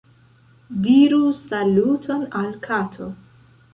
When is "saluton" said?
1.41-2.25